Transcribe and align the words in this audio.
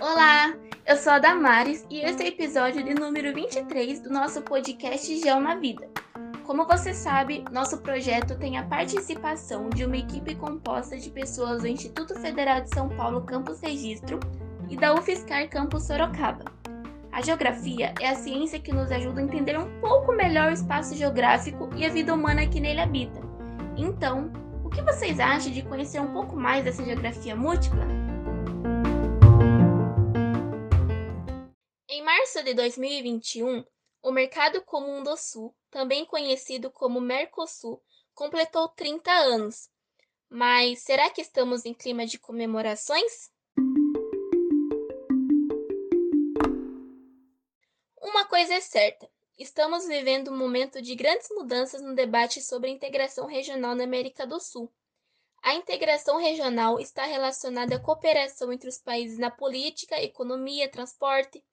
Olá, 0.00 0.54
eu 0.86 0.96
sou 0.96 1.12
a 1.12 1.18
Damares 1.18 1.86
e 1.90 2.00
esse 2.00 2.22
é 2.22 2.24
o 2.24 2.28
episódio 2.28 2.82
de 2.82 2.94
número 2.94 3.34
23 3.34 4.00
do 4.00 4.08
nosso 4.08 4.40
podcast 4.40 5.14
Gel 5.20 5.40
na 5.40 5.56
Vida. 5.56 5.86
Como 6.46 6.66
você 6.66 6.94
sabe, 6.94 7.44
nosso 7.52 7.82
projeto 7.82 8.38
tem 8.38 8.56
a 8.56 8.64
participação 8.64 9.68
de 9.68 9.84
uma 9.84 9.98
equipe 9.98 10.34
composta 10.34 10.96
de 10.96 11.10
pessoas 11.10 11.60
do 11.60 11.68
Instituto 11.68 12.18
Federal 12.18 12.62
de 12.62 12.70
São 12.70 12.88
Paulo 12.88 13.20
Campus 13.26 13.60
Registro 13.60 14.18
e 14.70 14.76
da 14.78 14.94
UFSCar 14.94 15.50
Campus 15.50 15.82
Sorocaba. 15.82 16.46
A 17.12 17.20
geografia 17.20 17.92
é 18.00 18.08
a 18.08 18.14
ciência 18.14 18.58
que 18.58 18.72
nos 18.72 18.90
ajuda 18.90 19.20
a 19.20 19.24
entender 19.24 19.58
um 19.58 19.68
pouco 19.82 20.12
melhor 20.12 20.48
o 20.48 20.54
espaço 20.54 20.96
geográfico 20.96 21.68
e 21.76 21.84
a 21.84 21.90
vida 21.90 22.14
humana 22.14 22.46
que 22.46 22.58
nele 22.58 22.80
habita. 22.80 23.20
Então, 23.76 24.32
o 24.68 24.70
que 24.70 24.82
vocês 24.82 25.18
acham 25.18 25.50
de 25.50 25.62
conhecer 25.62 25.98
um 25.98 26.12
pouco 26.12 26.36
mais 26.36 26.62
dessa 26.62 26.84
geografia 26.84 27.34
múltipla? 27.34 27.86
Em 31.88 32.02
março 32.02 32.44
de 32.44 32.52
2021, 32.52 33.64
o 34.02 34.12
Mercado 34.12 34.60
Comum 34.62 35.02
do 35.02 35.16
Sul, 35.16 35.56
também 35.70 36.04
conhecido 36.04 36.70
como 36.70 37.00
Mercosul, 37.00 37.82
completou 38.12 38.68
30 38.68 39.10
anos. 39.10 39.70
Mas 40.28 40.80
será 40.80 41.08
que 41.08 41.22
estamos 41.22 41.64
em 41.64 41.72
clima 41.72 42.04
de 42.04 42.18
comemorações? 42.18 43.30
Uma 48.02 48.26
coisa 48.26 48.52
é 48.52 48.60
certa: 48.60 49.08
estamos 49.38 49.86
vivendo 49.86 50.32
um 50.32 50.36
momento 50.36 50.82
de 50.82 50.96
grandes 50.96 51.28
mudanças 51.30 51.80
no 51.80 51.94
debate 51.94 52.42
sobre 52.42 52.68
a 52.68 52.72
integração 52.72 53.26
regional 53.26 53.74
na 53.76 53.84
América 53.84 54.26
do 54.26 54.40
Sul. 54.40 54.68
A 55.40 55.54
integração 55.54 56.18
regional 56.18 56.80
está 56.80 57.04
relacionada 57.04 57.76
à 57.76 57.78
cooperação 57.78 58.52
entre 58.52 58.68
os 58.68 58.78
países 58.78 59.16
na 59.16 59.30
política, 59.30 60.02
economia, 60.02 60.68
transporte. 60.68 61.44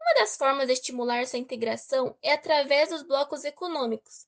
Uma 0.00 0.14
das 0.20 0.38
formas 0.38 0.66
de 0.66 0.72
estimular 0.72 1.18
essa 1.18 1.36
integração 1.36 2.16
é 2.22 2.32
através 2.32 2.88
dos 2.88 3.02
blocos 3.02 3.44
econômicos. 3.44 4.26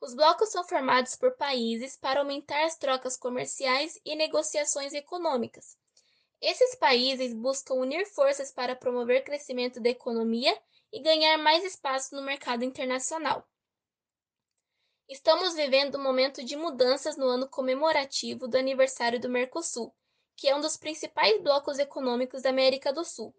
Os 0.00 0.12
blocos 0.12 0.48
são 0.48 0.64
formados 0.64 1.14
por 1.14 1.36
países 1.36 1.96
para 1.96 2.18
aumentar 2.18 2.64
as 2.64 2.76
trocas 2.76 3.16
comerciais 3.16 4.00
e 4.04 4.16
negociações 4.16 4.92
econômicas. 4.92 5.76
Esses 6.40 6.74
países 6.74 7.32
buscam 7.32 7.74
unir 7.74 8.04
forças 8.04 8.50
para 8.50 8.74
promover 8.74 9.22
crescimento 9.22 9.78
da 9.78 9.90
economia 9.90 10.60
e 10.92 11.00
ganhar 11.00 11.38
mais 11.38 11.64
espaço 11.64 12.14
no 12.14 12.22
mercado 12.22 12.62
internacional. 12.62 13.48
Estamos 15.08 15.54
vivendo 15.54 15.96
um 15.96 16.02
momento 16.02 16.44
de 16.44 16.56
mudanças 16.56 17.16
no 17.16 17.26
ano 17.26 17.48
comemorativo 17.48 18.46
do 18.46 18.56
aniversário 18.56 19.18
do 19.18 19.28
Mercosul, 19.28 19.94
que 20.36 20.48
é 20.48 20.54
um 20.54 20.60
dos 20.60 20.76
principais 20.76 21.40
blocos 21.42 21.78
econômicos 21.78 22.42
da 22.42 22.50
América 22.50 22.92
do 22.92 23.04
Sul. 23.04 23.34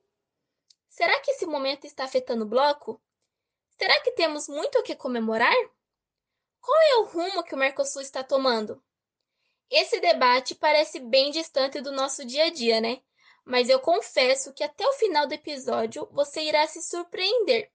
Será 0.90 1.20
que 1.22 1.32
esse 1.32 1.46
momento 1.46 1.86
está 1.86 2.04
afetando 2.04 2.44
o 2.44 2.48
bloco? 2.48 3.02
Será 3.78 4.00
que 4.02 4.12
temos 4.12 4.48
muito 4.48 4.80
o 4.80 4.84
que 4.84 4.96
comemorar? 4.96 5.56
Qual 6.60 6.82
é 6.82 6.96
o 6.98 7.06
rumo 7.06 7.44
que 7.44 7.56
o 7.56 7.58
Mercosul 7.58 8.02
está 8.02 8.24
tomando? 8.24 8.84
Esse 9.70 10.00
debate 10.00 10.54
parece 10.54 11.00
bem 11.00 11.32
distante 11.32 11.82
do 11.82 11.92
nosso 11.92 12.24
dia 12.24 12.46
a 12.46 12.50
dia, 12.52 12.80
né? 12.80 13.02
Mas 13.46 13.70
eu 13.70 13.80
confesso 13.80 14.54
que 14.54 14.64
até 14.64 14.86
o 14.88 14.94
final 14.94 15.28
do 15.28 15.34
episódio 15.34 16.08
você 16.12 16.42
irá 16.42 16.66
se 16.68 16.82
surpreender. 16.82 17.72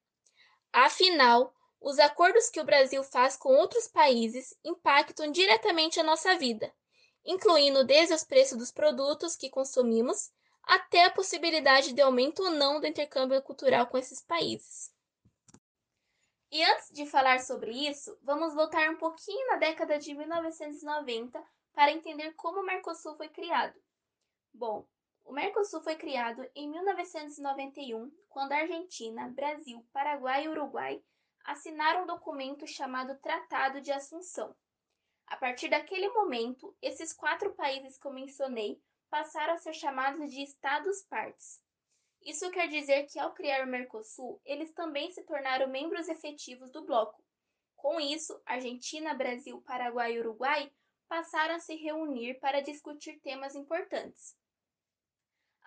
Afinal, 0.73 1.55
os 1.81 1.99
acordos 1.99 2.51
que 2.51 2.61
o 2.61 2.65
Brasil 2.65 3.03
faz 3.03 3.37
com 3.37 3.55
outros 3.55 3.87
países 3.87 4.55
impactam 4.65 5.31
diretamente 5.31 6.01
a 6.01 6.05
nossa 6.05 6.37
vida, 6.37 6.73
incluindo 7.25 7.85
desde 7.85 8.15
os 8.15 8.25
preços 8.25 8.59
dos 8.59 8.73
produtos 8.73 9.37
que 9.37 9.51
consumimos 9.51 10.31
até 10.65 11.05
a 11.05 11.11
possibilidade 11.11 11.93
de 11.93 12.03
aumento 12.03 12.43
ou 12.43 12.51
não 12.51 12.81
do 12.81 12.87
intercâmbio 12.87 13.41
cultural 13.43 13.87
com 13.87 13.97
esses 13.97 14.21
países. 14.21 14.93
E 16.51 16.65
antes 16.65 16.91
de 16.91 17.07
falar 17.07 17.41
sobre 17.41 17.73
isso, 17.73 18.17
vamos 18.23 18.55
voltar 18.55 18.91
um 18.91 18.97
pouquinho 18.97 19.47
na 19.49 19.57
década 19.57 19.99
de 19.99 20.15
1990 20.15 21.43
para 21.75 21.93
entender 21.93 22.33
como 22.33 22.61
o 22.61 22.65
Mercosul 22.65 23.17
foi 23.17 23.29
criado. 23.29 23.79
Bom, 24.53 24.87
o 25.29 25.33
Mercosul 25.33 25.83
foi 25.83 25.95
criado 25.95 26.43
em 26.55 26.71
1991, 26.71 28.11
quando 28.31 28.53
a 28.53 28.61
Argentina, 28.61 29.29
Brasil, 29.29 29.87
Paraguai 29.93 30.45
e 30.45 30.49
Uruguai 30.49 31.05
assinaram 31.45 32.05
um 32.05 32.07
documento 32.07 32.67
chamado 32.67 33.15
Tratado 33.19 33.83
de 33.83 33.93
Assunção. 33.93 34.57
A 35.27 35.37
partir 35.37 35.69
daquele 35.69 36.09
momento, 36.09 36.75
esses 36.81 37.13
quatro 37.13 37.53
países 37.53 37.99
que 37.99 38.07
eu 38.07 38.13
mencionei 38.13 38.81
passaram 39.11 39.53
a 39.53 39.59
ser 39.59 39.75
chamados 39.75 40.33
de 40.33 40.43
Estados-partes. 40.43 41.61
Isso 42.23 42.51
quer 42.51 42.69
dizer 42.69 43.05
que, 43.05 43.19
ao 43.19 43.35
criar 43.35 43.67
o 43.67 43.71
Mercosul, 43.71 44.41
eles 44.47 44.73
também 44.73 45.11
se 45.11 45.23
tornaram 45.25 45.69
membros 45.69 46.09
efetivos 46.09 46.73
do 46.73 46.87
bloco. 46.87 47.23
Com 47.77 48.01
isso, 48.01 48.41
Argentina, 48.47 49.13
Brasil, 49.13 49.61
Paraguai 49.61 50.15
e 50.15 50.21
Uruguai 50.21 50.73
passaram 51.07 51.57
a 51.57 51.61
se 51.61 51.75
reunir 51.77 52.41
para 52.41 52.63
discutir 52.63 53.21
temas 53.21 53.55
importantes. 53.55 54.38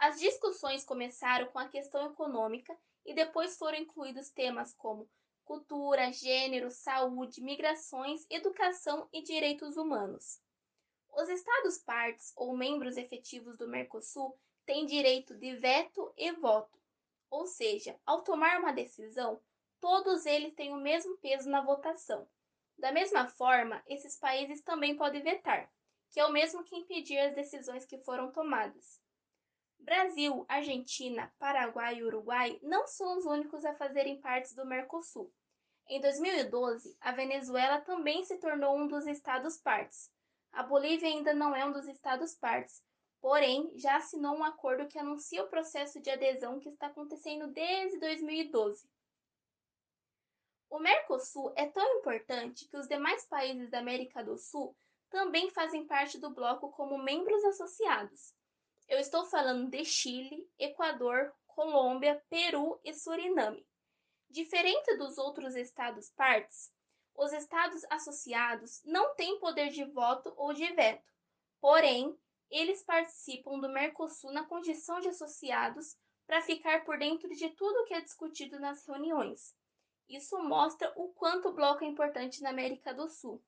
As 0.02 0.20
discussões 0.20 0.84
começaram 0.84 1.46
com 1.52 1.60
a 1.60 1.68
questão 1.68 2.12
econômica 2.12 2.76
e 3.06 3.14
depois 3.14 3.56
foram 3.56 3.78
incluídos 3.78 4.32
temas 4.32 4.74
como 4.74 5.08
cultura, 5.46 6.12
gênero, 6.12 6.72
saúde, 6.72 7.40
migrações, 7.40 8.26
educação 8.28 9.08
e 9.14 9.22
direitos 9.22 9.78
humanos. 9.78 10.42
Os 11.08 11.30
Estados-partes 11.30 12.34
ou 12.36 12.58
membros 12.58 12.98
efetivos 12.98 13.56
do 13.56 13.68
Mercosul 13.68 14.36
têm 14.66 14.88
direito 14.88 15.36
de 15.36 15.56
veto 15.58 16.12
e 16.18 16.32
voto, 16.32 16.82
ou 17.30 17.46
seja, 17.46 17.96
ao 18.04 18.24
tomar 18.24 18.60
uma 18.60 18.74
decisão, 18.74 19.40
todos 19.80 20.26
eles 20.26 20.56
têm 20.56 20.74
o 20.74 20.82
mesmo 20.82 21.16
peso 21.18 21.48
na 21.48 21.62
votação. 21.62 22.28
Da 22.76 22.92
mesma 22.92 23.28
forma, 23.28 23.84
esses 23.86 24.18
países 24.18 24.64
também 24.64 24.98
podem 24.98 25.22
vetar, 25.22 25.72
que 26.10 26.20
é 26.20 26.26
o 26.26 26.32
mesmo 26.32 26.64
que 26.64 26.76
impedir 26.76 27.20
as 27.20 27.36
decisões 27.36 27.86
que 27.86 28.00
foram 28.00 28.32
tomadas. 28.32 29.00
Brasil, 29.82 30.46
Argentina, 30.48 31.34
Paraguai 31.40 31.96
e 31.96 32.04
Uruguai 32.04 32.60
não 32.62 32.86
são 32.86 33.18
os 33.18 33.26
únicos 33.26 33.66
a 33.66 33.74
fazerem 33.74 34.22
parte 34.22 34.56
do 34.56 34.66
Mercosul. 34.66 35.34
Em 35.88 36.00
2012, 36.00 36.96
a 37.02 37.12
Venezuela 37.12 37.82
também 37.82 38.24
se 38.24 38.38
tornou 38.38 38.78
um 38.78 38.88
dos 38.88 39.08
estados-partes. 39.08 40.12
A 40.52 40.62
Bolívia 40.62 41.10
ainda 41.10 41.34
não 41.34 41.56
é 41.56 41.66
um 41.66 41.72
dos 41.72 41.88
estados-partes, 41.88 42.84
porém 43.20 43.72
já 43.76 43.98
assinou 43.98 44.36
um 44.36 44.44
acordo 44.44 44.88
que 44.88 45.00
anuncia 45.00 45.44
o 45.44 45.50
processo 45.50 46.00
de 46.00 46.12
adesão 46.12 46.60
que 46.60 46.70
está 46.70 46.88
acontecendo 46.88 47.48
desde 47.48 48.00
2012. 48.00 48.88
O 50.70 50.80
Mercosul 50.80 51.52
é 51.56 51.66
tão 51.66 51.98
importante 51.98 52.68
que 52.68 52.78
os 52.78 52.88
demais 52.88 53.26
países 53.26 53.70
da 53.70 53.80
América 53.80 54.24
do 54.24 54.38
Sul 54.38 54.76
também 55.10 55.50
fazem 55.50 55.88
parte 55.88 56.20
do 56.20 56.30
bloco 56.30 56.72
como 56.72 56.98
membros 57.00 57.44
associados. 57.46 58.34
Eu 58.92 59.00
estou 59.00 59.24
falando 59.24 59.70
de 59.70 59.86
Chile, 59.86 60.46
Equador, 60.60 61.34
Colômbia, 61.48 62.22
Peru 62.30 62.78
e 62.84 62.94
Suriname. 62.94 63.66
Diferente 64.30 64.98
dos 64.98 65.18
outros 65.18 65.56
estados-partes, 65.56 66.70
os 67.16 67.32
estados 67.32 67.86
associados 67.90 68.82
não 68.84 69.16
têm 69.16 69.40
poder 69.40 69.70
de 69.70 69.86
voto 69.86 70.34
ou 70.36 70.54
de 70.54 70.70
veto, 70.74 71.10
porém, 71.62 72.20
eles 72.50 72.84
participam 72.84 73.62
do 73.62 73.70
Mercosul 73.70 74.34
na 74.34 74.44
condição 74.44 75.00
de 75.00 75.08
associados 75.08 75.98
para 76.28 76.42
ficar 76.42 76.84
por 76.84 77.00
dentro 77.00 77.30
de 77.30 77.50
tudo 77.52 77.86
que 77.86 77.94
é 77.94 78.02
discutido 78.02 78.60
nas 78.60 78.86
reuniões. 78.86 79.56
Isso 80.10 80.38
mostra 80.44 80.92
o 80.98 81.08
quanto 81.14 81.48
o 81.48 81.54
bloco 81.54 81.86
é 81.86 81.88
importante 81.88 82.44
na 82.44 82.50
América 82.50 82.94
do 82.94 83.08
Sul. 83.08 83.42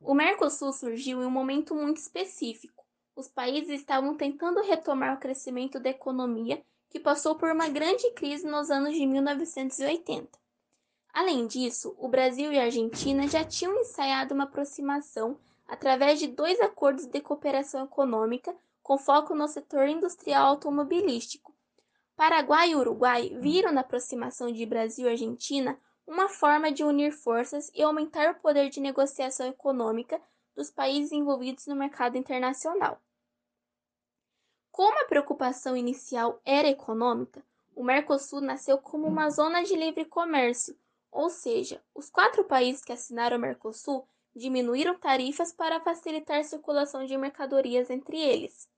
O 0.00 0.12
Mercosul 0.12 0.72
surgiu 0.72 1.22
em 1.22 1.26
um 1.26 1.30
momento 1.30 1.72
muito 1.72 1.98
específico, 1.98 2.77
os 3.18 3.26
países 3.26 3.80
estavam 3.80 4.14
tentando 4.14 4.62
retomar 4.62 5.16
o 5.16 5.18
crescimento 5.18 5.80
da 5.80 5.90
economia 5.90 6.62
que 6.88 7.00
passou 7.00 7.34
por 7.34 7.50
uma 7.50 7.68
grande 7.68 8.08
crise 8.12 8.46
nos 8.46 8.70
anos 8.70 8.94
de 8.94 9.04
1980. 9.04 10.38
Além 11.12 11.48
disso, 11.48 11.96
o 11.98 12.06
Brasil 12.06 12.52
e 12.52 12.60
a 12.60 12.66
Argentina 12.66 13.26
já 13.26 13.42
tinham 13.44 13.76
ensaiado 13.80 14.34
uma 14.34 14.44
aproximação 14.44 15.36
através 15.66 16.20
de 16.20 16.28
dois 16.28 16.60
acordos 16.60 17.06
de 17.06 17.20
cooperação 17.20 17.84
econômica 17.84 18.54
com 18.84 18.96
foco 18.96 19.34
no 19.34 19.48
setor 19.48 19.88
industrial 19.88 20.46
automobilístico. 20.46 21.52
Paraguai 22.14 22.70
e 22.70 22.76
Uruguai 22.76 23.36
viram 23.40 23.72
na 23.72 23.80
aproximação 23.80 24.52
de 24.52 24.64
Brasil 24.64 25.08
e 25.08 25.10
Argentina 25.10 25.76
uma 26.06 26.28
forma 26.28 26.70
de 26.70 26.84
unir 26.84 27.10
forças 27.10 27.68
e 27.74 27.82
aumentar 27.82 28.30
o 28.30 28.40
poder 28.40 28.70
de 28.70 28.78
negociação 28.78 29.48
econômica 29.48 30.22
dos 30.54 30.70
países 30.70 31.10
envolvidos 31.10 31.66
no 31.66 31.74
mercado 31.74 32.16
internacional. 32.16 33.00
Como 34.78 34.96
a 35.00 35.06
preocupação 35.06 35.76
inicial 35.76 36.40
era 36.44 36.68
econômica, 36.68 37.44
o 37.74 37.82
Mercosul 37.82 38.40
nasceu 38.40 38.78
como 38.78 39.08
uma 39.08 39.28
zona 39.28 39.64
de 39.64 39.74
livre 39.74 40.04
comércio, 40.04 40.78
ou 41.10 41.28
seja, 41.28 41.82
os 41.92 42.08
quatro 42.08 42.44
países 42.44 42.84
que 42.84 42.92
assinaram 42.92 43.38
o 43.38 43.40
Mercosul 43.40 44.06
diminuíram 44.36 44.96
tarifas 44.96 45.52
para 45.52 45.80
facilitar 45.80 46.38
a 46.38 46.44
circulação 46.44 47.04
de 47.04 47.16
mercadorias 47.16 47.90
entre 47.90 48.20
eles. 48.20 48.68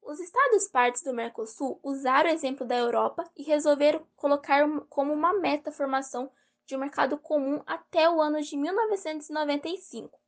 Os 0.00 0.20
Estados 0.20 0.68
partes 0.68 1.02
do 1.02 1.12
Mercosul 1.12 1.80
usaram 1.82 2.30
o 2.30 2.32
exemplo 2.32 2.64
da 2.64 2.76
Europa 2.76 3.28
e 3.36 3.42
resolveram 3.42 4.06
colocar 4.14 4.64
como 4.88 5.12
uma 5.12 5.32
meta 5.32 5.70
a 5.70 5.72
formação 5.72 6.30
de 6.64 6.76
um 6.76 6.78
mercado 6.78 7.18
comum 7.18 7.60
até 7.66 8.08
o 8.08 8.22
ano 8.22 8.40
de 8.40 8.56
1995. 8.56 10.21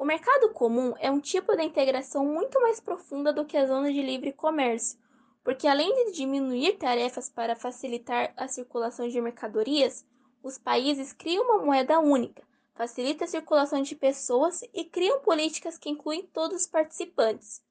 O 0.00 0.04
mercado 0.06 0.48
comum 0.54 0.94
é 0.98 1.10
um 1.10 1.20
tipo 1.20 1.54
de 1.54 1.62
integração 1.62 2.24
muito 2.24 2.58
mais 2.58 2.80
profunda 2.80 3.34
do 3.34 3.44
que 3.44 3.54
a 3.54 3.66
zona 3.66 3.92
de 3.92 4.00
livre 4.00 4.32
comércio, 4.32 4.98
porque 5.44 5.68
além 5.68 5.94
de 5.94 6.12
diminuir 6.12 6.78
tarefas 6.78 7.28
para 7.28 7.54
facilitar 7.54 8.32
a 8.34 8.48
circulação 8.48 9.06
de 9.06 9.20
mercadorias, 9.20 10.06
os 10.42 10.56
países 10.56 11.12
criam 11.12 11.44
uma 11.44 11.62
moeda 11.62 12.00
única, 12.00 12.42
facilita 12.72 13.26
a 13.26 13.28
circulação 13.28 13.82
de 13.82 13.94
pessoas 13.94 14.62
e 14.72 14.86
criam 14.86 15.20
políticas 15.20 15.76
que 15.76 15.90
incluem 15.90 16.26
todos 16.28 16.62
os 16.62 16.66
participantes. 16.66 17.62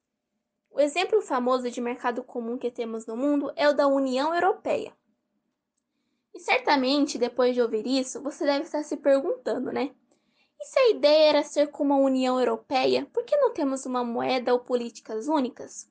O 0.69 0.79
exemplo 0.79 1.23
famoso 1.23 1.71
de 1.71 1.81
mercado 1.81 2.23
comum 2.23 2.59
que 2.59 2.69
temos 2.69 3.07
no 3.07 3.17
mundo 3.17 3.51
é 3.55 3.67
o 3.67 3.73
da 3.73 3.87
União 3.87 4.35
Europeia. 4.35 4.95
E 6.31 6.39
certamente, 6.39 7.17
depois 7.17 7.55
de 7.55 7.61
ouvir 7.63 7.87
isso, 7.87 8.21
você 8.21 8.45
deve 8.45 8.65
estar 8.65 8.83
se 8.83 8.97
perguntando, 8.97 9.71
né? 9.71 9.95
E 10.61 10.65
se 10.65 10.77
a 10.77 10.89
ideia 10.89 11.29
era 11.29 11.43
ser 11.43 11.67
como 11.67 11.93
a 11.93 11.97
União 11.97 12.37
Europeia, 12.37 13.07
por 13.13 13.23
que 13.23 13.37
não 13.37 13.53
temos 13.53 13.85
uma 13.85 14.03
moeda 14.03 14.51
ou 14.51 14.59
políticas 14.59 15.29
únicas? 15.29 15.89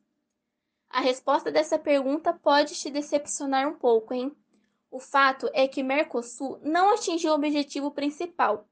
A 0.91 1.01
resposta 1.01 1.51
dessa 1.51 1.79
pergunta 1.79 2.35
pode 2.35 2.75
te 2.75 2.91
decepcionar 2.91 3.67
um 3.67 3.75
pouco, 3.75 4.13
hein? 4.13 4.31
O 4.91 5.01
fato 5.01 5.49
é 5.55 5.67
que 5.67 5.83
Mercosul 5.83 6.59
não 6.63 6.93
atingiu 6.93 7.33
o 7.33 7.35
objetivo 7.35 7.91
principal. 7.91 8.67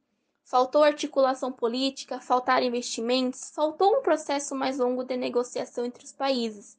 Faltou 0.44 0.82
articulação 0.82 1.50
política, 1.50 2.20
faltaram 2.20 2.66
investimentos, 2.66 3.50
faltou 3.54 3.98
um 3.98 4.02
processo 4.02 4.54
mais 4.54 4.78
longo 4.78 5.02
de 5.02 5.16
negociação 5.16 5.84
entre 5.84 6.04
os 6.04 6.12
países. 6.12 6.78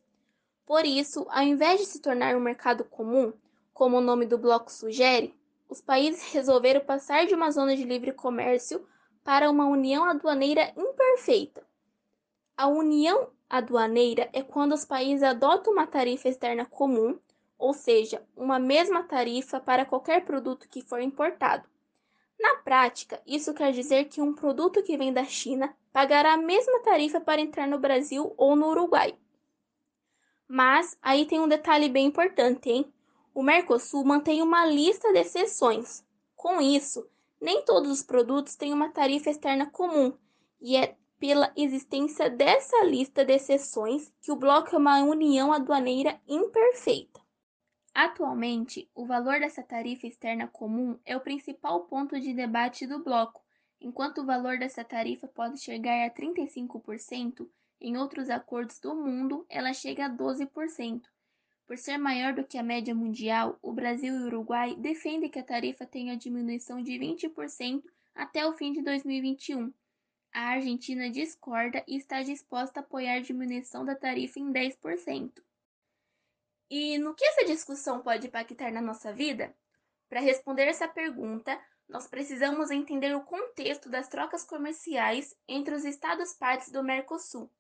Por 0.66 0.86
isso, 0.86 1.26
ao 1.30 1.44
invés 1.44 1.80
de 1.80 1.86
se 1.88 2.00
tornar 2.00 2.36
um 2.36 2.40
mercado 2.40 2.84
comum, 2.84 3.34
como 3.74 3.98
o 3.98 4.02
nome 4.02 4.26
do 4.28 4.38
bloco 4.38 4.72
sugere, 4.72 5.34
os 5.68 5.82
países 5.82 6.32
resolveram 6.32 6.82
passar 6.82 7.26
de 7.26 7.34
uma 7.34 7.52
zona 7.52 7.76
de 7.76 7.84
livre 7.84 8.12
comércio 8.12 8.88
para 9.28 9.52
uma 9.52 9.68
união 9.68 10.06
aduaneira 10.06 10.72
imperfeita. 10.78 11.62
A 12.56 12.70
união 12.70 13.30
aduaneira 13.50 14.30
é 14.32 14.42
quando 14.42 14.72
os 14.72 14.86
países 14.86 15.22
adotam 15.22 15.74
uma 15.74 15.86
tarifa 15.86 16.30
externa 16.30 16.66
comum, 16.66 17.20
ou 17.60 17.74
seja, 17.74 18.26
uma 18.38 18.58
mesma 18.58 19.04
tarifa 19.04 19.60
para 19.60 19.84
qualquer 19.84 20.24
produto 20.24 20.70
que 20.70 20.82
for 20.82 21.02
importado. 21.02 21.68
Na 22.40 22.56
prática, 22.64 23.22
isso 23.28 23.54
quer 23.54 23.74
dizer 23.74 24.06
que 24.06 24.22
um 24.22 24.34
produto 24.34 24.82
que 24.82 24.96
vem 24.96 25.12
da 25.12 25.26
China 25.26 25.76
pagará 25.92 26.36
a 26.36 26.38
mesma 26.38 26.80
tarifa 26.80 27.20
para 27.20 27.42
entrar 27.42 27.68
no 27.68 27.80
Brasil 27.80 28.34
ou 28.38 28.56
no 28.56 28.70
Uruguai. 28.70 29.14
Mas 30.48 30.98
aí 31.02 31.26
tem 31.26 31.42
um 31.42 31.50
detalhe 31.50 31.90
bem 31.90 32.06
importante, 32.06 32.70
hein? 32.70 32.94
O 33.34 33.44
Mercosul 33.44 34.06
mantém 34.06 34.42
uma 34.42 34.66
lista 34.66 35.12
de 35.12 35.20
exceções. 35.20 36.02
Com 36.34 36.62
isso, 36.62 37.06
nem 37.40 37.64
todos 37.64 37.92
os 37.92 38.04
produtos 38.04 38.56
têm 38.56 38.74
uma 38.74 38.90
tarifa 38.90 39.30
externa 39.30 39.66
comum, 39.66 40.18
e 40.60 40.76
é 40.76 40.96
pela 41.20 41.52
existência 41.56 42.30
dessa 42.30 42.84
lista 42.84 43.26
de 43.26 43.34
exceções 43.34 44.14
que 44.22 44.32
o 44.32 44.36
bloco 44.36 44.76
é 44.76 44.78
uma 44.78 45.00
união 45.00 45.52
aduaneira 45.52 46.20
imperfeita. 46.28 47.20
Atualmente, 47.94 48.90
o 48.94 49.06
valor 49.08 49.40
dessa 49.40 49.64
tarifa 49.64 50.06
externa 50.06 50.48
comum 50.48 51.00
é 51.04 51.18
o 51.18 51.22
principal 51.22 51.86
ponto 51.86 52.20
de 52.20 52.34
debate 52.34 52.86
do 52.86 53.04
bloco, 53.04 53.44
enquanto 53.82 54.22
o 54.22 54.26
valor 54.26 54.60
dessa 54.60 54.84
tarifa 54.84 55.28
pode 55.28 55.60
chegar 55.60 56.06
a 56.06 56.14
35%, 56.14 57.48
em 57.82 57.98
outros 57.98 58.30
acordos 58.30 58.80
do 58.80 58.96
mundo 58.96 59.46
ela 59.50 59.74
chega 59.74 60.06
a 60.06 60.10
12%. 60.10 61.02
Por 61.68 61.78
ser 61.78 61.98
maior 61.98 62.34
do 62.34 62.46
que 62.46 62.58
a 62.58 62.64
média 62.64 62.96
mundial, 62.96 63.60
o 63.62 63.74
Brasil 63.74 64.16
e 64.16 64.24
o 64.24 64.26
Uruguai 64.28 64.74
defendem 64.78 65.30
que 65.30 65.38
a 65.38 65.44
tarifa 65.44 65.86
tenha 65.86 66.16
diminuição 66.16 66.82
de 66.82 66.94
20% 66.94 67.84
até 68.16 68.48
o 68.48 68.54
fim 68.54 68.72
de 68.72 68.82
2021. 68.82 69.74
A 70.34 70.52
Argentina 70.52 71.10
discorda 71.10 71.84
e 71.86 71.98
está 71.98 72.24
disposta 72.24 72.80
a 72.80 72.84
apoiar 72.84 73.16
a 73.16 73.22
diminuição 73.22 73.84
da 73.84 73.96
tarifa 73.96 74.40
em 74.40 74.50
10%. 74.50 75.44
E 76.70 76.98
no 76.98 77.14
que 77.14 77.26
essa 77.26 77.44
discussão 77.46 78.02
pode 78.02 78.28
impactar 78.28 78.72
na 78.72 78.82
nossa 78.82 79.12
vida? 79.12 79.54
Para 80.08 80.22
responder 80.22 80.70
essa 80.70 80.88
pergunta, 80.88 81.60
nós 81.90 82.08
precisamos 82.08 82.72
entender 82.72 83.14
o 83.14 83.26
contexto 83.26 83.90
das 83.90 84.08
trocas 84.08 84.46
comerciais 84.46 85.36
entre 85.46 85.76
os 85.76 85.84
Estados-partes 85.84 86.72
do 86.72 86.82
Mercosul. 86.82 87.52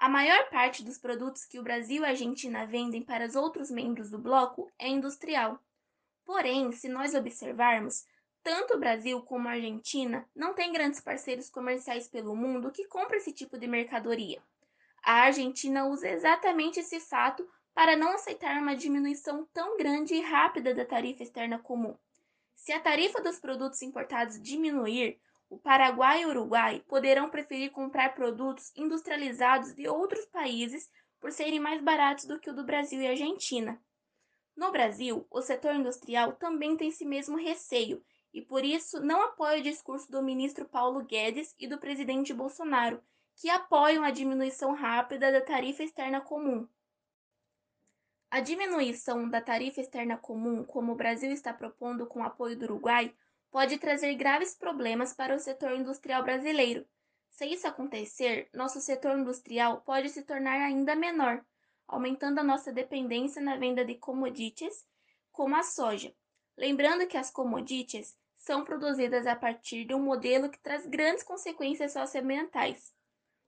A 0.00 0.08
maior 0.08 0.48
parte 0.48 0.82
dos 0.82 0.96
produtos 0.96 1.44
que 1.44 1.58
o 1.58 1.62
Brasil 1.62 2.02
e 2.02 2.06
a 2.06 2.08
Argentina 2.08 2.64
vendem 2.64 3.02
para 3.02 3.26
os 3.26 3.36
outros 3.36 3.70
membros 3.70 4.08
do 4.08 4.18
bloco 4.18 4.72
é 4.78 4.88
industrial. 4.88 5.62
Porém, 6.24 6.72
se 6.72 6.88
nós 6.88 7.14
observarmos, 7.14 8.06
tanto 8.42 8.74
o 8.74 8.78
Brasil 8.78 9.20
como 9.20 9.46
a 9.46 9.50
Argentina 9.50 10.26
não 10.34 10.54
têm 10.54 10.72
grandes 10.72 11.02
parceiros 11.02 11.50
comerciais 11.50 12.08
pelo 12.08 12.34
mundo 12.34 12.70
que 12.70 12.86
compram 12.86 13.18
esse 13.18 13.30
tipo 13.30 13.58
de 13.58 13.66
mercadoria. 13.66 14.42
A 15.02 15.24
Argentina 15.24 15.86
usa 15.86 16.08
exatamente 16.08 16.80
esse 16.80 16.98
fato 16.98 17.46
para 17.74 17.94
não 17.94 18.12
aceitar 18.12 18.56
uma 18.56 18.74
diminuição 18.74 19.46
tão 19.52 19.76
grande 19.76 20.14
e 20.14 20.22
rápida 20.22 20.74
da 20.74 20.86
tarifa 20.86 21.24
externa 21.24 21.58
comum. 21.58 21.94
Se 22.54 22.72
a 22.72 22.80
tarifa 22.80 23.20
dos 23.20 23.38
produtos 23.38 23.82
importados 23.82 24.40
diminuir, 24.40 25.20
o 25.50 25.58
Paraguai 25.58 26.22
e 26.22 26.26
o 26.26 26.28
Uruguai 26.28 26.82
poderão 26.86 27.28
preferir 27.28 27.72
comprar 27.72 28.14
produtos 28.14 28.72
industrializados 28.76 29.74
de 29.74 29.88
outros 29.88 30.24
países 30.26 30.88
por 31.18 31.32
serem 31.32 31.58
mais 31.58 31.82
baratos 31.82 32.24
do 32.24 32.38
que 32.38 32.48
o 32.48 32.54
do 32.54 32.64
Brasil 32.64 33.02
e 33.02 33.08
Argentina. 33.08 33.82
No 34.56 34.70
Brasil, 34.70 35.26
o 35.28 35.42
setor 35.42 35.74
industrial 35.74 36.34
também 36.34 36.76
tem 36.76 36.88
esse 36.88 37.04
mesmo 37.04 37.36
receio 37.36 38.00
e 38.32 38.40
por 38.40 38.64
isso 38.64 39.00
não 39.00 39.22
apoia 39.22 39.58
o 39.58 39.62
discurso 39.62 40.08
do 40.08 40.22
ministro 40.22 40.68
Paulo 40.68 41.04
Guedes 41.04 41.52
e 41.58 41.66
do 41.66 41.78
presidente 41.78 42.32
Bolsonaro, 42.32 43.02
que 43.34 43.50
apoiam 43.50 44.04
a 44.04 44.12
diminuição 44.12 44.72
rápida 44.72 45.32
da 45.32 45.40
tarifa 45.40 45.82
externa 45.82 46.20
comum. 46.20 46.68
A 48.30 48.38
diminuição 48.38 49.28
da 49.28 49.40
tarifa 49.40 49.80
externa 49.80 50.16
comum, 50.16 50.62
como 50.62 50.92
o 50.92 50.96
Brasil 50.96 51.32
está 51.32 51.52
propondo 51.52 52.06
com 52.06 52.20
o 52.20 52.24
apoio 52.24 52.56
do 52.56 52.66
Uruguai, 52.66 53.12
pode 53.50 53.78
trazer 53.78 54.14
graves 54.14 54.54
problemas 54.54 55.12
para 55.12 55.34
o 55.34 55.38
setor 55.38 55.72
industrial 55.72 56.22
brasileiro. 56.22 56.86
Se 57.30 57.46
isso 57.46 57.66
acontecer, 57.66 58.48
nosso 58.54 58.80
setor 58.80 59.18
industrial 59.18 59.80
pode 59.82 60.08
se 60.08 60.22
tornar 60.22 60.60
ainda 60.60 60.94
menor, 60.94 61.44
aumentando 61.86 62.38
a 62.38 62.44
nossa 62.44 62.72
dependência 62.72 63.40
na 63.40 63.56
venda 63.56 63.84
de 63.84 63.94
commodities, 63.96 64.86
como 65.32 65.56
a 65.56 65.62
soja. 65.62 66.14
Lembrando 66.56 67.06
que 67.06 67.16
as 67.16 67.30
commodities 67.30 68.16
são 68.36 68.64
produzidas 68.64 69.26
a 69.26 69.36
partir 69.36 69.84
de 69.84 69.94
um 69.94 70.02
modelo 70.02 70.50
que 70.50 70.58
traz 70.58 70.86
grandes 70.86 71.22
consequências 71.22 71.92
socioambientais. 71.92 72.92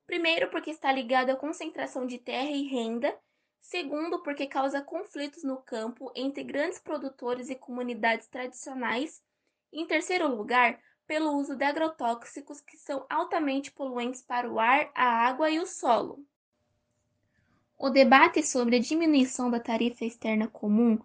Primeiro, 0.07 0.51
porque 0.51 0.71
está 0.71 0.93
ligado 0.93 1.31
à 1.31 1.37
concentração 1.37 2.07
de 2.07 2.19
terra 2.19 2.51
e 2.51 2.67
renda. 2.67 3.17
Segundo, 3.61 4.23
porque 4.23 4.47
causa 4.47 4.83
conflitos 4.83 5.45
no 5.45 5.63
campo 5.63 6.11
entre 6.15 6.43
grandes 6.43 6.79
produtores 6.79 7.49
e 7.49 7.55
comunidades 7.55 8.27
tradicionais 8.29 9.23
em 9.73 9.87
terceiro 9.87 10.29
lugar, 10.29 10.79
pelo 11.07 11.33
uso 11.37 11.57
de 11.57 11.65
agrotóxicos 11.65 12.61
que 12.61 12.77
são 12.77 13.05
altamente 13.09 13.71
poluentes 13.71 14.23
para 14.23 14.51
o 14.51 14.59
ar, 14.59 14.91
a 14.95 15.05
água 15.05 15.51
e 15.51 15.59
o 15.59 15.67
solo. 15.67 16.25
O 17.79 17.91
debate 17.91 18.43
sobre 18.43 18.77
a 18.77 18.81
diminuição 18.81 19.51
da 19.51 19.59
tarifa 19.59 20.05
externa 20.05 20.47
comum 20.47 20.99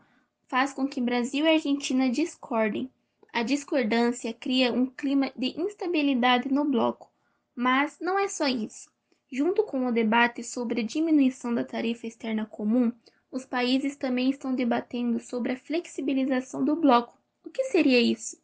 faz 0.47 0.73
com 0.73 0.87
que 0.87 1.01
Brasil 1.01 1.45
e 1.45 1.49
Argentina 1.49 2.09
discordem. 2.09 2.91
A 3.33 3.43
discordância 3.43 4.33
cria 4.33 4.71
um 4.71 4.85
clima 4.85 5.31
de 5.35 5.59
instabilidade 5.59 6.49
no 6.49 6.65
bloco, 6.65 7.11
mas 7.55 7.99
não 7.99 8.17
é 8.17 8.27
só 8.27 8.47
isso. 8.47 8.89
Junto 9.31 9.63
com 9.63 9.87
o 9.87 9.91
debate 9.91 10.43
sobre 10.43 10.81
a 10.81 10.83
diminuição 10.83 11.53
da 11.53 11.63
tarifa 11.63 12.07
externa 12.07 12.45
comum, 12.45 12.91
os 13.31 13.45
países 13.45 13.95
também 13.95 14.29
estão 14.29 14.55
debatendo 14.55 15.19
sobre 15.19 15.51
a 15.51 15.57
flexibilização 15.57 16.63
do 16.63 16.75
bloco. 16.75 17.17
O 17.43 17.49
que 17.49 17.65
seria 17.65 17.99
isso? 17.99 18.37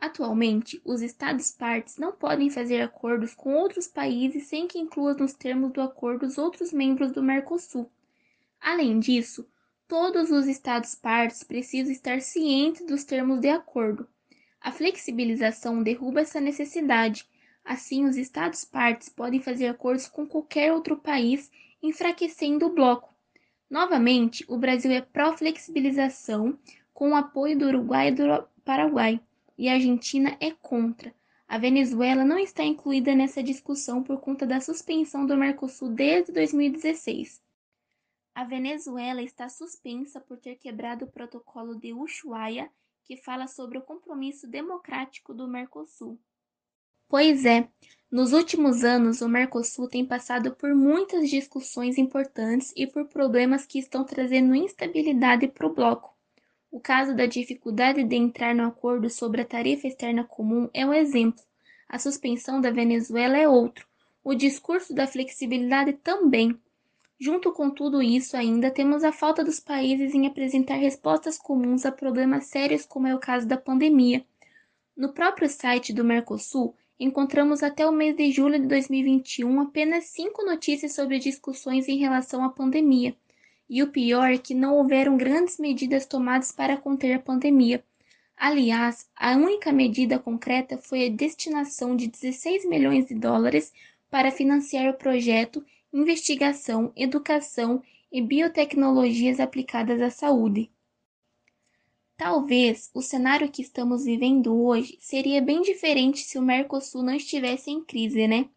Atualmente, 0.00 0.80
os 0.82 1.02
Estados-partes 1.02 1.98
não 1.98 2.10
podem 2.10 2.48
fazer 2.48 2.80
acordos 2.80 3.34
com 3.34 3.52
outros 3.52 3.86
países 3.86 4.46
sem 4.46 4.66
que 4.66 4.78
inclua 4.78 5.12
nos 5.12 5.34
termos 5.34 5.72
do 5.72 5.82
acordo 5.82 6.24
os 6.24 6.38
outros 6.38 6.72
membros 6.72 7.12
do 7.12 7.22
Mercosul. 7.22 7.86
Além 8.58 8.98
disso, 8.98 9.46
todos 9.86 10.30
os 10.30 10.46
Estados-partes 10.46 11.42
precisam 11.42 11.92
estar 11.92 12.22
cientes 12.22 12.86
dos 12.86 13.04
termos 13.04 13.40
de 13.40 13.50
acordo. 13.50 14.08
A 14.58 14.72
flexibilização 14.72 15.82
derruba 15.82 16.22
essa 16.22 16.40
necessidade. 16.40 17.28
Assim, 17.62 18.06
os 18.06 18.16
Estados-partes 18.16 19.10
podem 19.10 19.42
fazer 19.42 19.66
acordos 19.66 20.08
com 20.08 20.26
qualquer 20.26 20.72
outro 20.72 20.96
país, 20.96 21.50
enfraquecendo 21.82 22.64
o 22.64 22.74
bloco. 22.74 23.14
Novamente, 23.68 24.46
o 24.48 24.56
Brasil 24.56 24.92
é 24.92 25.02
pró-flexibilização, 25.02 26.58
com 26.94 27.10
o 27.10 27.16
apoio 27.16 27.58
do 27.58 27.66
Uruguai 27.66 28.08
e 28.08 28.12
do 28.12 28.48
Paraguai 28.64 29.20
e 29.60 29.68
a 29.68 29.74
Argentina 29.74 30.38
é 30.40 30.52
contra. 30.52 31.14
A 31.46 31.58
Venezuela 31.58 32.24
não 32.24 32.38
está 32.38 32.64
incluída 32.64 33.14
nessa 33.14 33.42
discussão 33.42 34.02
por 34.02 34.18
conta 34.18 34.46
da 34.46 34.58
suspensão 34.58 35.26
do 35.26 35.36
Mercosul 35.36 35.90
desde 35.90 36.32
2016. 36.32 37.42
A 38.34 38.42
Venezuela 38.44 39.20
está 39.20 39.50
suspensa 39.50 40.18
por 40.18 40.38
ter 40.38 40.56
quebrado 40.56 41.04
o 41.04 41.10
protocolo 41.10 41.78
de 41.78 41.92
Ushuaia, 41.92 42.70
que 43.04 43.18
fala 43.18 43.46
sobre 43.46 43.76
o 43.76 43.82
compromisso 43.82 44.48
democrático 44.48 45.34
do 45.34 45.46
Mercosul. 45.46 46.18
Pois 47.06 47.44
é, 47.44 47.68
nos 48.10 48.32
últimos 48.32 48.82
anos 48.82 49.20
o 49.20 49.28
Mercosul 49.28 49.88
tem 49.88 50.06
passado 50.06 50.54
por 50.54 50.74
muitas 50.74 51.28
discussões 51.28 51.98
importantes 51.98 52.72
e 52.74 52.86
por 52.86 53.08
problemas 53.08 53.66
que 53.66 53.78
estão 53.78 54.06
trazendo 54.06 54.54
instabilidade 54.54 55.48
para 55.48 55.66
o 55.66 55.74
bloco. 55.74 56.18
O 56.72 56.78
caso 56.78 57.16
da 57.16 57.26
dificuldade 57.26 58.04
de 58.04 58.14
entrar 58.14 58.54
no 58.54 58.64
acordo 58.64 59.10
sobre 59.10 59.40
a 59.40 59.44
tarifa 59.44 59.88
externa 59.88 60.22
comum 60.22 60.70
é 60.72 60.86
um 60.86 60.94
exemplo. 60.94 61.42
A 61.88 61.98
suspensão 61.98 62.60
da 62.60 62.70
Venezuela 62.70 63.36
é 63.36 63.48
outro. 63.48 63.88
O 64.22 64.34
discurso 64.34 64.94
da 64.94 65.04
flexibilidade 65.04 65.94
também. 65.94 66.56
Junto 67.18 67.52
com 67.52 67.70
tudo 67.70 68.00
isso, 68.00 68.36
ainda 68.36 68.70
temos 68.70 69.02
a 69.02 69.10
falta 69.10 69.42
dos 69.42 69.58
países 69.58 70.14
em 70.14 70.28
apresentar 70.28 70.76
respostas 70.76 71.36
comuns 71.36 71.84
a 71.84 71.90
problemas 71.90 72.46
sérios, 72.46 72.86
como 72.86 73.08
é 73.08 73.14
o 73.14 73.18
caso 73.18 73.48
da 73.48 73.56
pandemia. 73.56 74.24
No 74.96 75.12
próprio 75.12 75.48
site 75.48 75.92
do 75.92 76.04
Mercosul, 76.04 76.76
encontramos 77.00 77.64
até 77.64 77.84
o 77.84 77.90
mês 77.90 78.14
de 78.14 78.30
julho 78.30 78.60
de 78.60 78.68
2021 78.68 79.60
apenas 79.60 80.04
cinco 80.04 80.44
notícias 80.44 80.94
sobre 80.94 81.18
discussões 81.18 81.88
em 81.88 81.98
relação 81.98 82.44
à 82.44 82.48
pandemia. 82.48 83.16
E 83.70 83.84
o 83.84 83.86
pior 83.86 84.32
é 84.32 84.36
que 84.36 84.52
não 84.52 84.76
houveram 84.78 85.16
grandes 85.16 85.56
medidas 85.56 86.04
tomadas 86.04 86.50
para 86.50 86.76
conter 86.76 87.12
a 87.12 87.20
pandemia. 87.20 87.84
Aliás, 88.36 89.08
a 89.14 89.36
única 89.36 89.70
medida 89.70 90.18
concreta 90.18 90.76
foi 90.76 91.06
a 91.06 91.10
destinação 91.10 91.94
de 91.94 92.08
16 92.08 92.68
milhões 92.68 93.06
de 93.06 93.14
dólares 93.14 93.72
para 94.10 94.32
financiar 94.32 94.90
o 94.90 94.98
projeto 94.98 95.64
Investigação, 95.92 96.92
Educação 96.96 97.80
e 98.10 98.20
Biotecnologias 98.20 99.38
aplicadas 99.38 100.02
à 100.02 100.10
saúde. 100.10 100.68
Talvez 102.16 102.90
o 102.92 103.00
cenário 103.00 103.50
que 103.50 103.62
estamos 103.62 104.04
vivendo 104.04 104.52
hoje 104.52 104.98
seria 105.00 105.40
bem 105.40 105.62
diferente 105.62 106.20
se 106.20 106.38
o 106.38 106.42
Mercosul 106.42 107.02
não 107.02 107.14
estivesse 107.14 107.70
em 107.70 107.84
crise, 107.84 108.26
né? 108.26 108.48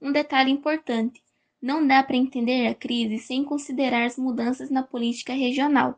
Um 0.00 0.12
detalhe 0.12 0.50
importante: 0.50 1.21
não 1.62 1.86
dá 1.86 2.02
para 2.02 2.16
entender 2.16 2.66
a 2.66 2.74
crise 2.74 3.18
sem 3.18 3.44
considerar 3.44 4.04
as 4.04 4.16
mudanças 4.16 4.68
na 4.68 4.82
política 4.82 5.32
regional. 5.32 5.96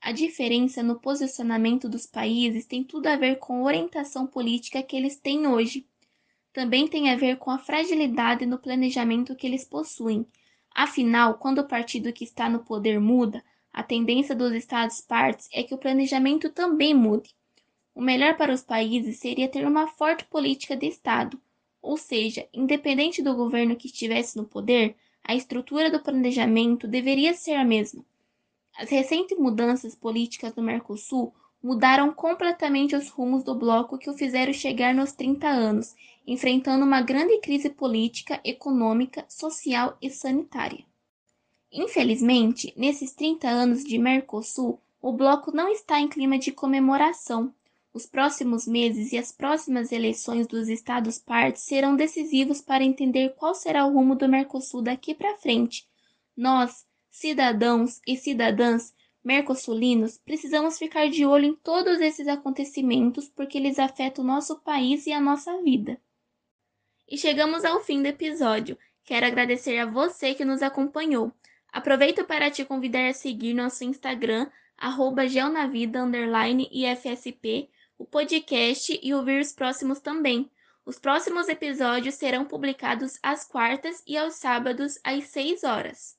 A 0.00 0.10
diferença 0.10 0.82
no 0.82 0.98
posicionamento 0.98 1.86
dos 1.86 2.06
países 2.06 2.64
tem 2.64 2.82
tudo 2.82 3.06
a 3.06 3.16
ver 3.16 3.36
com 3.38 3.58
a 3.58 3.62
orientação 3.64 4.26
política 4.26 4.82
que 4.82 4.96
eles 4.96 5.16
têm 5.16 5.46
hoje. 5.46 5.86
Também 6.50 6.88
tem 6.88 7.10
a 7.10 7.16
ver 7.16 7.36
com 7.36 7.50
a 7.50 7.58
fragilidade 7.58 8.46
no 8.46 8.58
planejamento 8.58 9.36
que 9.36 9.46
eles 9.46 9.66
possuem. 9.66 10.26
Afinal, 10.74 11.34
quando 11.34 11.58
o 11.58 11.68
partido 11.68 12.12
que 12.12 12.24
está 12.24 12.48
no 12.48 12.60
poder 12.60 12.98
muda, 12.98 13.44
a 13.70 13.82
tendência 13.82 14.34
dos 14.34 14.52
Estados-partes 14.52 15.46
é 15.52 15.62
que 15.62 15.74
o 15.74 15.78
planejamento 15.78 16.48
também 16.48 16.94
mude. 16.94 17.34
O 17.94 18.00
melhor 18.00 18.36
para 18.38 18.52
os 18.52 18.62
países 18.62 19.18
seria 19.18 19.48
ter 19.48 19.66
uma 19.66 19.88
forte 19.88 20.24
política 20.24 20.74
de 20.74 20.86
Estado, 20.86 21.38
ou 21.86 21.96
seja, 21.96 22.48
independente 22.52 23.22
do 23.22 23.34
governo 23.34 23.76
que 23.76 23.86
estivesse 23.86 24.36
no 24.36 24.44
poder, 24.44 24.96
a 25.22 25.36
estrutura 25.36 25.88
do 25.88 26.02
planejamento 26.02 26.88
deveria 26.88 27.32
ser 27.32 27.52
a 27.52 27.64
mesma. 27.64 28.04
As 28.76 28.90
recentes 28.90 29.38
mudanças 29.38 29.94
políticas 29.94 30.54
no 30.56 30.62
Mercosul 30.62 31.32
mudaram 31.62 32.12
completamente 32.12 32.96
os 32.96 33.08
rumos 33.08 33.44
do 33.44 33.54
bloco 33.54 33.98
que 33.98 34.10
o 34.10 34.14
fizeram 34.14 34.52
chegar 34.52 34.92
nos 34.92 35.12
30 35.12 35.46
anos, 35.46 35.94
enfrentando 36.26 36.84
uma 36.84 37.00
grande 37.00 37.38
crise 37.38 37.70
política, 37.70 38.40
econômica, 38.44 39.24
social 39.28 39.96
e 40.02 40.10
sanitária. 40.10 40.84
Infelizmente, 41.72 42.72
nesses 42.76 43.12
30 43.12 43.48
anos 43.48 43.84
de 43.84 43.96
Mercosul, 43.96 44.80
o 45.00 45.12
bloco 45.12 45.54
não 45.54 45.68
está 45.68 46.00
em 46.00 46.08
clima 46.08 46.36
de 46.36 46.50
comemoração. 46.50 47.54
Os 47.96 48.04
próximos 48.04 48.66
meses 48.66 49.10
e 49.12 49.16
as 49.16 49.32
próximas 49.32 49.90
eleições 49.90 50.46
dos 50.46 50.68
Estados 50.68 51.18
partes 51.18 51.62
serão 51.62 51.96
decisivos 51.96 52.60
para 52.60 52.84
entender 52.84 53.34
qual 53.36 53.54
será 53.54 53.86
o 53.86 53.90
rumo 53.94 54.14
do 54.14 54.28
Mercosul 54.28 54.82
daqui 54.82 55.14
para 55.14 55.38
frente. 55.38 55.88
Nós, 56.36 56.86
cidadãos 57.10 58.02
e 58.06 58.14
cidadãs 58.14 58.94
mercosulinos, 59.24 60.18
precisamos 60.18 60.76
ficar 60.76 61.08
de 61.08 61.24
olho 61.24 61.46
em 61.46 61.54
todos 61.54 61.98
esses 62.02 62.28
acontecimentos 62.28 63.30
porque 63.30 63.56
eles 63.56 63.78
afetam 63.78 64.22
o 64.22 64.26
nosso 64.26 64.60
país 64.60 65.06
e 65.06 65.12
a 65.14 65.18
nossa 65.18 65.62
vida. 65.62 65.98
E 67.08 67.16
chegamos 67.16 67.64
ao 67.64 67.80
fim 67.80 68.02
do 68.02 68.08
episódio. 68.08 68.76
Quero 69.06 69.24
agradecer 69.24 69.78
a 69.78 69.86
você 69.86 70.34
que 70.34 70.44
nos 70.44 70.62
acompanhou. 70.62 71.32
Aproveito 71.72 72.26
para 72.26 72.50
te 72.50 72.62
convidar 72.62 73.08
a 73.08 73.14
seguir 73.14 73.54
nosso 73.54 73.84
Instagram, 73.84 74.50
arroba 74.76 75.26
geonavida, 75.26 76.04
o 77.98 78.04
podcast 78.04 78.98
e 79.02 79.14
ouvir 79.14 79.40
os 79.40 79.52
próximos 79.52 80.00
também. 80.00 80.50
Os 80.84 80.98
próximos 80.98 81.48
episódios 81.48 82.14
serão 82.14 82.44
publicados 82.44 83.18
às 83.22 83.44
quartas 83.44 84.02
e 84.06 84.16
aos 84.16 84.34
sábados 84.34 84.98
às 85.02 85.24
6 85.24 85.64
horas. 85.64 86.15